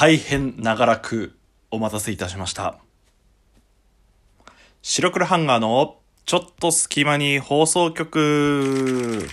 [0.00, 1.36] 大変長らく
[1.72, 2.78] お待たせいたしました。
[4.80, 9.28] 白黒ハンガーのちょっと隙間に放送局。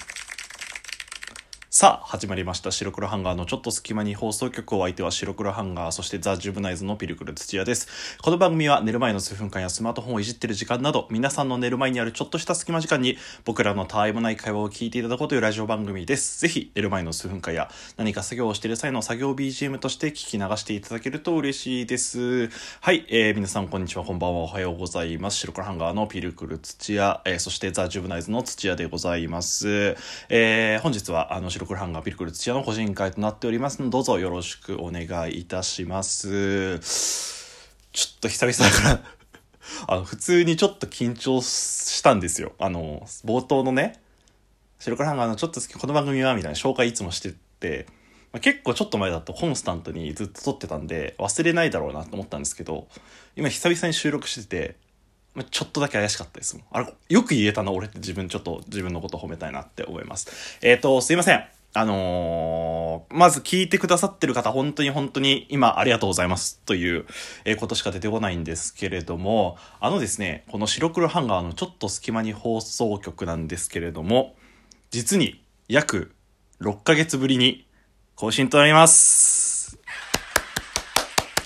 [1.77, 2.71] さあ、始まりました。
[2.71, 8.17] 白黒ハンガーのちょっと隙間に放送局を相手は白黒ハンガー、そしてザ・ジュブナイズのピルクル土屋です。
[8.21, 16.39] この番組は寝る前の数分間やスマートフォンをいじってる時間など、皆さんの寝る前にあるちょっとした隙間時間に僕らのたわいもない会話を聞いていただこうというラジオ番組です。
[16.39, 22.47] ぜひ寝る前の数分間や何か作業をしている際の作業 BGM として聞き流していただけると嬉しいです。
[22.79, 25.39] はい、えー皆さんこんにちは、こんばんは、おはようございます。
[25.39, 29.97] 白黒ハンガーのピルクル土屋、えーそしてザ・ジュブナイズの土屋でございます。
[30.29, 36.79] えー本日はあの白黒ハンガーピルクル土屋の個人会となっておりますので、どうぞよろしくお願いいたします。
[37.91, 39.15] ちょっと久々だから
[39.87, 42.53] あの、普通にちょっと緊張したんですよ。
[42.59, 43.99] あの、冒頭のね、
[44.79, 47.87] 白黒ハンガーのちょっと好き、この番組はみたいな紹介いつもしてて、
[48.31, 52.87] まあ、結構ちょっと前だとコンスタントにずっと撮ってたんで、忘れないだろうなと思ったんですけど、
[53.35, 54.75] 今久々に収録してて、
[55.33, 56.65] まあちょっとだけ怪しかったですもん。
[56.71, 60.59] あれ、よく言えたな、俺って自分ちょっと自分のこと褒めたいなって思います。
[60.61, 61.45] えっ、と、すいません。
[61.77, 67.05] あのーまず聞いてくださってる方、本当に本当に今ありがとうございますという、
[67.59, 74.35] ことしか出てこないんですけれども、あのですね、この白黒ハンガーのちょっと隙間に放送局なんですけれども、
[74.89, 76.13] 実に約
[76.61, 77.67] 6ヶ月ぶりに
[78.15, 79.77] 更新となります。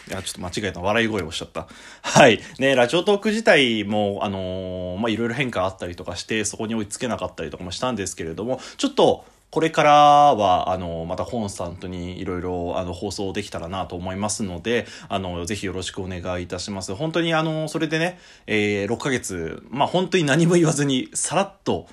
[0.09, 0.81] いや、ちょっと間違えた。
[0.81, 1.67] 笑い声をしちゃった。
[2.01, 2.39] はい。
[2.57, 16.93] ね、ラジオトーク自体も、あのーまあ、いろいろ変化あったりとかして、そこに追いつけなかったりとかもしたんですけれども、ちょっと、これからは、あの、またコンスタントにいろいろ、あの、放送できたらなと思いますので、あの、ぜひよろしくお願いいたします。
[16.93, 21.87] 本当に、あの、それでね、えー、6ヶ月、まあ、本当に何も言わずに、さらっと、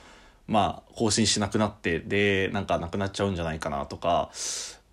[0.47, 4.31] まあ、更新しなくなって、で、なんかなくなっちゃうんじゃないかなとか、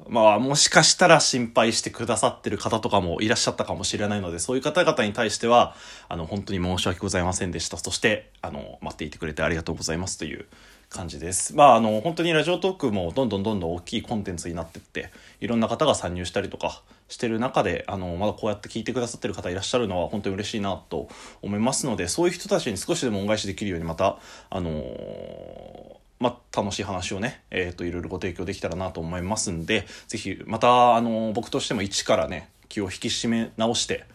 [0.07, 5.75] まあ、もしかしたら心配してくださってる方とかもいらっしゃったかもしれないので、そういう方々に対しては、
[6.09, 7.77] あの、本当に申し訳ございませんでした。
[7.77, 10.45] そして、あの、待っていてくれてありがとうございますという
[10.93, 11.55] 感じです。
[11.55, 15.11] まあ、あの、本当にラジオトークもどんどんどんどん大きいコンテンツになってって、
[15.41, 21.09] いろんな方が参入したりとかしてる中で、あの、まだこうやって聞いてくださってる方いらっしゃるのは本当に嬉しいなと
[21.41, 34.05] 思いますので、そういう人たちに少しでも恩返しできるようにまた、あのーまあ、楽しい話をね、えっ、と、いろいろご提供できたらなと思いますんで、ぜひ、また、あの、僕としても一からね、気を引き締め直して、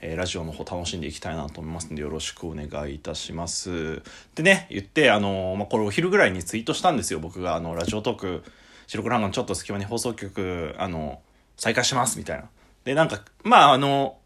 [0.00, 4.02] えーラジオの方楽しんでいきたいなと思いますので、よろしくお願いいたします。
[4.34, 8.44] でね、言って、あの、まあ、これお昼ぐらいにツイートしたんですよ、僕が、あの、ラジオトーク、
[8.86, 11.20] 白黒ハンガーのちょっと隙間に放送局、あの、
[11.56, 12.48] 再開します、みたいな。
[12.84, 14.18] で、なんか、まあ、あの、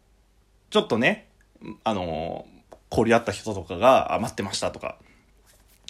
[0.69, 1.27] ちょっとね、
[1.83, 2.45] あの、
[2.91, 4.97] 交流あった人とかが、あ、待ってましたとか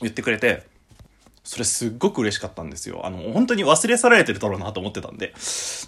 [0.02, 0.64] 言ってくれて、
[1.44, 3.06] それすっごく嬉しかったんですよ。
[3.06, 5.34] あの、本当に忘れ去られてるだろうなと思ってたんで。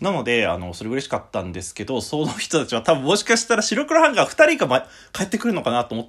[0.01, 6.07] なので、あの、それ嬉しかったんですけど、その人たちは多分もしかしたら白黒ハンガー2人が、ま、帰ってくるのかなと思っ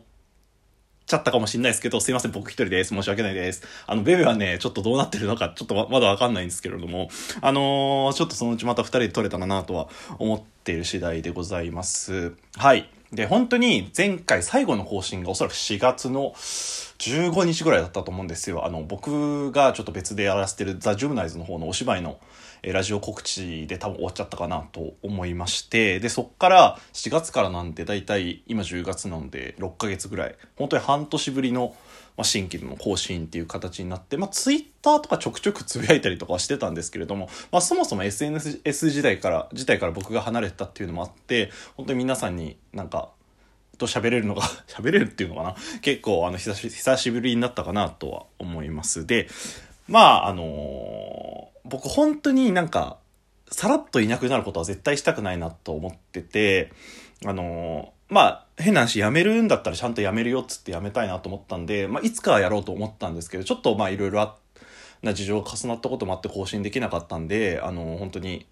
[1.06, 2.88] ちゃったかもしれないですけど、すいません、僕一人です。
[2.88, 3.62] 申し訳ないです。
[3.86, 7.08] あの、ベベはね、ちょっとどうなってるのか、ちょっとまだわかんないんですけれども、
[7.40, 12.34] あのーちょっとそのうちまた二人で撮れたらなとは思っている次第でございます。
[12.56, 12.90] はい。
[13.12, 18.66] で、本当に前回最後の更新がおそらく4月の15日ぐらいだったと思うんですよ。
[18.66, 22.18] あの、僕がちょっと別でやらせてるザ・ジュムナイズの方のお芝居の
[22.62, 31.76] ラジオ告知で多分終わっちゃったかなと思いまして、で、そっから4月からなんで大体今10月なんで6ヶ月ぐらい、本当に半年ぶりの、
[32.16, 43.10] まあ、新規の更新っていう形になって、まあ、ツイッターとかちょくちょくつぶやいたりとかはしてたんですけれども、まあ、そもそも SNS 時代から、時代から僕が離れてたっていうのもあって、本当に皆さんになんか、
[43.78, 45.56] と喋れるのが 喋れるっていうのかな？
[45.82, 49.06] 結構あの久し久しぶりになったかなとは思います。
[49.06, 49.28] で
[49.86, 52.98] まああの僕本当になんか
[53.50, 56.72] さらっといなくなることは絶対したくないなと思ってて
[57.24, 64.34] あのまあ変な話やめるんだったらちゃんとやめるよっつってやめたいなと思ったんで、まあ、いつかはやろうと思ったんですけどちょっとまあいろいろ
[65.02, 68.46] な事情が重なったこともあって更新できなかったんであの本当に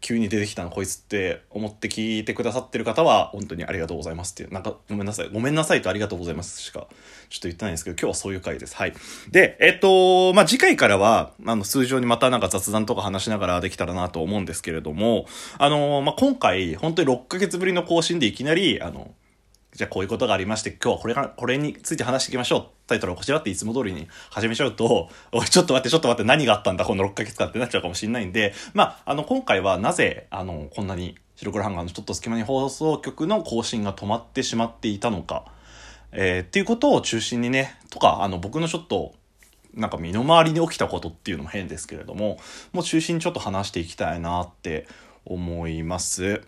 [0.00, 4.52] 急に出てきたのこいつって思って聞いてくださってる方は本当にありがとうございますっていう。
[4.52, 5.30] なんかごめんなさい。
[5.32, 5.82] ごめんなさい。
[5.82, 6.36] とありがとうござい。
[6.36, 6.86] ますしか
[7.28, 8.76] ちょっと言ってないんですけど今日はそういう回です。
[8.76, 8.92] はい。
[9.30, 15.26] でえっとまあ次回からはあの通常にまたなんか雑談とか話しながらできたらなと思うんですけれども
[15.58, 19.10] あのまあ今回本当に6ヶ月ぶりの更新でいきなりあの
[19.76, 22.66] じゃあこういうことがありまして、今日はこれが、これについて話していきましょう。
[22.86, 35.44] タイトルをこちらっていつも通りに始めちゃうと、おい、ちょっと待って、ちょっと待って、何があったんだ、この6ヶ月間ってなっちゃうかもしれないんで、まあ、あの、今回はなぜ、あの、こんなに白黒ハンガーのちょっと隙間に放送局の更新が止まってしまっていたのか、
[36.12, 39.14] えーっていうことを中心にね、とか、あの、僕のちょっと、
[39.74, 42.38] なんか身の回りに起きたことっていうのも変ですけれども、
[42.72, 44.88] もう中心にちょっと話していきたいなって
[45.26, 46.40] 思います。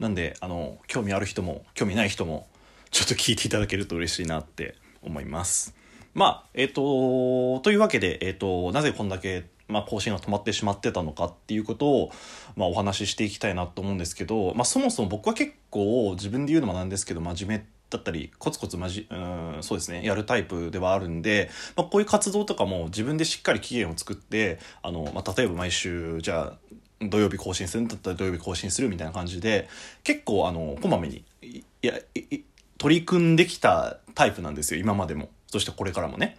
[0.00, 2.48] なんで、あの、興味ある人も、興味ない人も、
[2.92, 5.74] ちょっと聞いていただけると嬉しいなって思います。
[6.14, 12.12] まあ、えっ、と、というわけで、えっ、と、なぜこんだけ、まあ、更新が止まってしまってたのかっていうことを、
[12.54, 26.58] まあ、お話ししていきたいなと思うんですけど、まあ、そもそも僕は結構自分で言うのもなんですけど真面目だったりコツコツまじうんそうですねやるタイプではあるんで、まあ、こういう活動とかも自分でしっかり期限を作ってあの、まあ、例えば毎週じゃあ
[27.00, 29.68] 土曜日更新するんだったら土曜日更新するみたいな感じで
[30.04, 32.44] 結構あのこまめにいやいい
[32.82, 36.36] 取り組んできたタイプなんですよ今までもそしてこれからもね。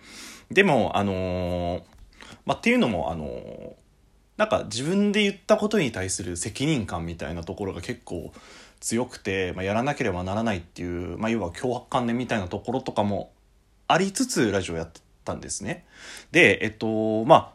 [0.52, 1.84] でもあのー
[2.46, 3.74] まあ、っていうのもあのー
[4.36, 8.34] なんか自分で言ったことに対する責任感みたいなところが結構
[8.82, 13.32] 強くて、まあ、やらなければならないっていう、まあ、要は脅迫観念みたいなところとかも
[13.88, 15.86] ありつつラジオやってたんですね。
[16.32, 17.54] でえっとま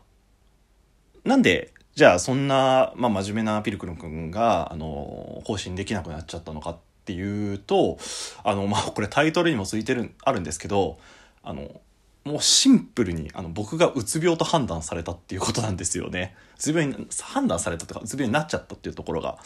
[1.26, 6.78] あなんでじゃあそんな、まあ、真面目なピルクル君があの更新できなくなっちゃったのか
[7.08, 7.96] っていうと
[8.44, 10.98] あの、まあ、これタイトルにもついてるあるんですけど
[11.42, 11.80] あの
[12.24, 16.36] もうシンプルにあの僕がうつ病と判断されたっていうことなんですよね。
[16.56, 19.38] うつ病に判断されたとかうつ病になっちゃったっていうところが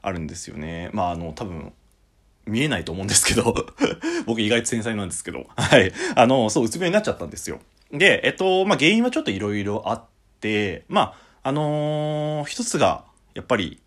[0.00, 0.88] あるんですよね。
[0.94, 1.74] まああの多分
[2.46, 3.54] 見えないと思うんですけど
[4.24, 7.60] 僕意外と繊細なんですけどはいあのそううつ病になっちゃったんですよ。
[7.92, 10.04] でえっとまあ原因はちょっといろいろあっ
[10.40, 13.82] てまああのー一つがやっぱり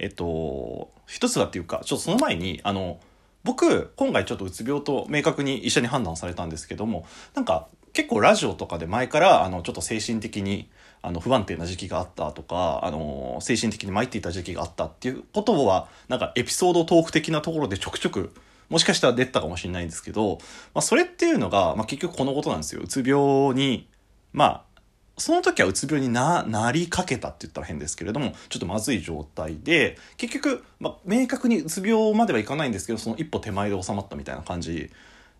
[0.00, 3.00] えっと一つがっていうかちょっとその前にあの
[3.44, 10.68] 僕今回ちょっとうつ病と明確に医者に判断されたんですけどもなんか結構ラジオとかで前からあのちょっと精神的に
[11.02, 18.32] あの不安定な時期があったとかあの精神的に参っていた時期があったっていうことはなんかエピソードトーク的なところでちょくちょく
[18.70, 20.38] もしかしたら出たかもしれないんですけど、
[20.72, 22.80] まあ、それっていうのが、まあ、結局このことなんですよ。
[22.82, 23.86] うつ病に
[24.32, 24.73] まあ
[25.16, 34.90] その時はうつ病にななりかけたって言ったら変ですけれどもちょっとまずい状態で結局、まあ、明確にうつ病まではいかないんですけどその一歩手前で収まったみたいな感じ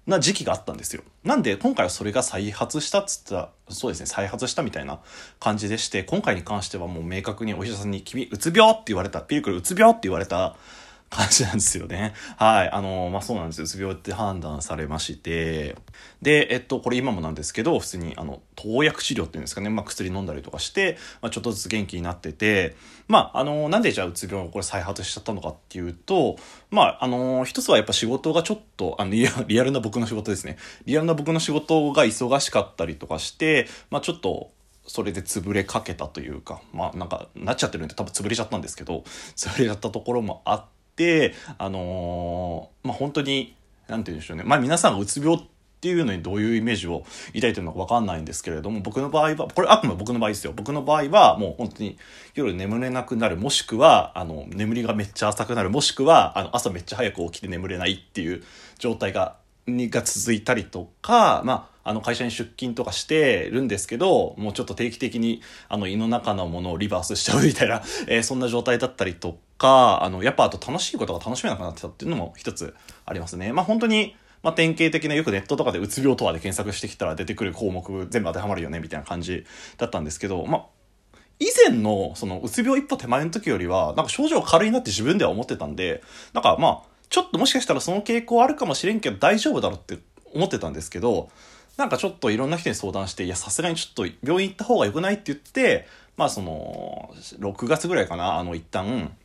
[0.06, 1.02] な時期があったんですよ。
[1.24, 5.00] なんで今回はそれが再発したっつったらそうですね再発したみたいな
[5.40, 9.92] 感じでして今回に関してはもう明確にお医者さんに「君うつ病」って言われたピルクルうつ病？
[9.92, 10.56] って言われた
[11.14, 12.12] 感じなんですよね。
[12.36, 12.70] はい。
[12.70, 13.64] あの、まあ、そうなんですよ。
[13.64, 15.76] うつ病って判断されまして。
[16.22, 19.70] で、えっと、これ今もなんですけど、普通に、あの、投薬治療っていうんですかね。
[19.70, 22.76] まあ、薬飲んだりとかして、まあ、ちょっとずつ元気になってて、
[23.06, 26.36] まあ、あの、なんでじゃあうつ病をこれ再発しちゃったのかっていうと、
[26.70, 30.56] まあ、あの、一つはやっぱ仕事がちょっと、あの、リアリアルな僕の仕事ですね。
[30.86, 34.50] リアルな僕の仕事が忙しかったりとかして、まあ、ちょっと、
[34.86, 39.02] それで潰れかけたというか、まあなんかなっちゃってるんで多分潰れちゃったんですけど、
[39.34, 40.74] 潰れちゃったところもあって、
[41.58, 43.54] あのーまあ本当に、
[43.88, 44.44] なんて言うんでしょうね。
[44.44, 45.40] まあ皆さんがうつ病っ
[45.84, 47.04] ていうのにどういうイメージを
[47.34, 50.54] 抱いてるのかわかんないんですけれども、僕の場合は、これあくまで僕の場合ですよ。
[50.56, 51.98] 僕の場合はもう本当に
[52.34, 58.42] 夜眠れなくなる、もしくは、あの、眠りがめっちゃ浅くなる、もしくは、あの、朝めっちゃ早く起きて眠れないっていう
[58.78, 59.36] 状態が、
[59.66, 72.74] にが続いたりとか、まあ、あの会社に出勤とかしてるんですけど、もうちょっと定期的にあの胃の中のものをリバースしちゃうみたいな、えーそんな状態だったりとか、あの、やっぱあと楽しいことが楽しめなくなってたっていうのも一つ
[73.06, 73.52] ありますね。
[73.52, 79.46] まあ本当に、まあ典型的なよくネットとかでうつ病とはで検索してきたら出てくる項目全部当てはまるよねみたいな感じ
[79.78, 80.66] だったんですけど、まあ
[81.40, 86.02] 以前のそのうつ病一歩手前の時よりはなんか症状軽いなって自分では思ってたんで
[86.32, 90.02] なんかまあちょっともしかしたらその傾向あるかもしれんけど大丈夫だろうって
[90.32, 91.30] 思ってたんですけど
[91.76, 95.86] なんかちょっといろんな人に相談していやさすがにちょっと病院行った方が良くないって言って
[96.16, 99.16] まあその6月ぐらいかなあの一旦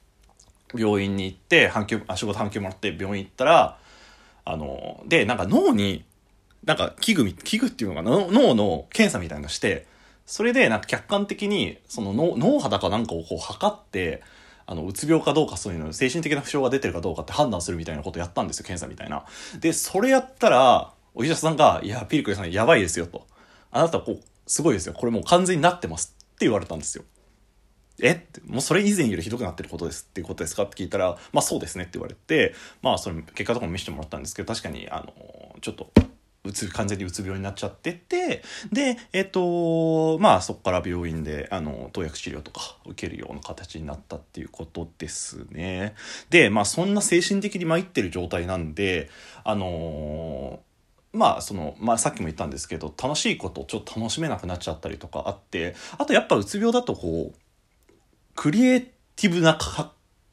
[0.74, 3.78] 病院に行って半休あ仕事半休もらって病院行ったら
[4.46, 6.04] あのでなんか脳に
[6.66, 8.12] なんか器具器具っていうのかな？
[8.28, 9.88] 脳の検査みたいなのして
[10.26, 14.22] それでなんか客観的にその脳脳波だかなんかをこう測って
[14.68, 19.26] あのうつ病かどうかそういうの精神的な不調が出てるかどうかって判断するみたいなことやったんですよ検査みたいな。
[19.60, 23.26] でそれやったらお医者さんが「いやピルクルさんやばいですよ」と
[23.72, 27.04] 「あなたこうすごいですよこれもう完全になってます」って言われたんですよ。
[28.01, 28.25] え？
[28.46, 30.63] もうそれ以前よりひどくなってることですっていうことですか？
[30.63, 35.91] って聞いたら「まあそうですね」って言われてまあそれ結果とかも見せてもらったんですけど確かにあのちょっと
[36.46, 45.96] うつ完全にうつ病になっちゃっててでえっとまあそこから病院であの投薬治療とか受けるような形になったっていうことですね。
[46.29, 49.10] でまあそんな精神的に参ってる状態なんで
[49.44, 50.62] あの
[51.12, 57.39] まあその、まあ、さっきも言ったんですけど楽しいことちょっと楽しめなくなっちゃったりとかあってあとやっぱうつ病だとこう
[58.39, 58.81] クリエイ
[59.17, 59.58] ティブな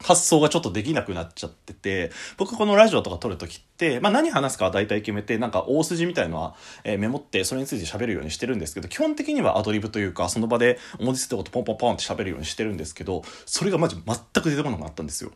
[0.01, 15.31] 発想がちょっとできなくなっちゃってて、僕このラジオとか撮るときって、まあ何話すかは大体決めて、なんか大筋みたいのは、えー、メモって、それについて喋るようにしてるんですけど、基本的にはアドリブというか、その場で思いついたことポンポンポンって喋るようにしてるんですけど、それがマジ全く出てこなかったんですよ。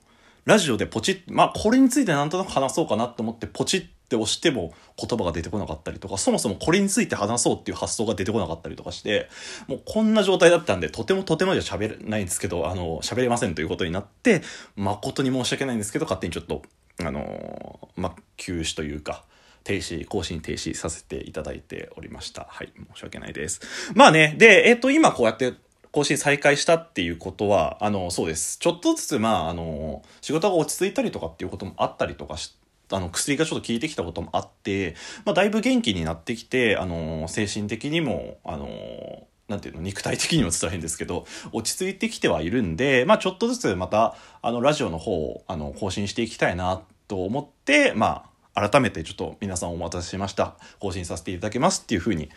[0.46, 9.30] ラジオでポチッ、まあこれについてなんとなく話そうかなって思ってポチッって押しても言葉が出てこなかったりとか、そもそもこれについて話そうっていう発想が出てこなかったりとかして、
[9.68, 14.42] もうこんな状態だったんで、とてもとてもじゃ喋れないんですけど、あの、喋れませんということになって、
[14.76, 16.62] 誠に申し訳ないんですけど、勝手にちょっと、
[17.00, 19.24] あの、まあ、休止というか、
[19.64, 22.48] 停止、更新停止させていただいておりました。
[22.50, 23.62] はい、申し訳ないです。
[23.96, 25.54] まあね、で、えっ、と、今こうやって
[25.92, 28.58] 更新再開したっていうことは、あの、そうです。
[28.58, 32.61] ちょっとずつ、まあ、あの、仕事が落ち着いたりとかっていうこともあったりとかして、
[32.92, 34.96] あの薬がちょっと効いてきたこともあって、
[35.26, 50.56] まあ、だいぶ元気になってきて、あの精神的にも、あのなんていうの、肉体的にも伝えるんですけど、落ち着いてきてはいるんで、まあちょっとずつまた、あの、ラジオの方を、あの、更新していきたいなと思って、まあ、改めてちょっと皆さんお待たせしました。
[50.80, 52.30] 更新させていただきますっていうふうに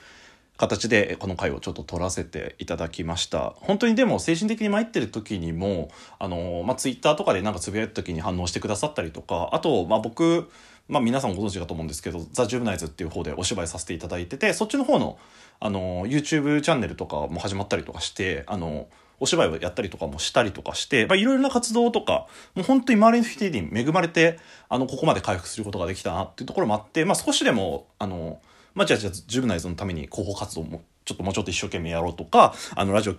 [0.56, 3.54] 形でこの回をちょっと撮らせていただきました。
[3.56, 10.48] 本当にでも精神的に参ってる時にも、あの、まあ、ツイッターとかでなんかつぶやいた時に反応してくださったりとか、あと、まあ、僕、
[10.88, 15.18] まあ、皆さんご存知かと思うんですけど、ザ・ジュブナイズっていう方でお芝居させていただいてて、そっちの方の、
[15.58, 18.86] あの、YouTube チャンネルとかも始まったりとかして、あの、
[19.20, 28.40] お芝居をやったりとかもしたりとかして、いろいろな活動とか、もう本当に周りの人に恵まれて、あの、ここまで回復することができたなっていうところもあって、まあ、少しでも、あの、
[28.74, 33.14] まあ、じゃあ、じゃあ、ジュブナイズのために広報活動もちょっともうちょっと一生懸命やろうとか、あの、ラジオ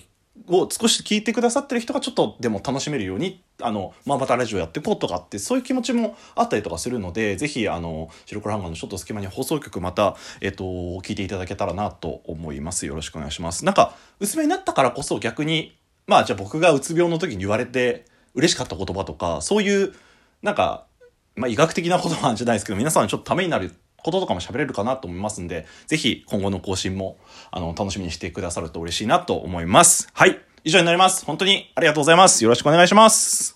[0.48, 12.86] を少し聞いてくださってる人がちょっとでも楽しめるように、あの、まあ、またラジオやっていこうとかって、そういう気持ちもあったりとかするので、ぜひ、あの、白黒ハンガーのちょっと隙間に放送局また、えっと、聞いていただけたらなと思います。
[12.86, 13.64] よろしくお願いします。
[13.66, 19.94] なんか、薄めになったからこそ逆に、まあ、じゃあ僕がうつ病の時に言われて嬉しかった言葉とか、そういう、
[20.42, 20.86] なんか、
[21.36, 23.74] まあ、医学的な言葉じゃないですけど、皆さんちょっとためになる
[24.06, 27.18] こととかも喋れるかなと思いますんで、ぜひ今後の更新も、
[27.50, 30.08] あの、楽しみにしてくださると嬉しいなと思います。
[30.14, 30.40] はい。
[30.64, 31.26] 以上になります。
[31.26, 32.44] 本当にありがとうございます。
[32.44, 33.55] よろしくお願いします。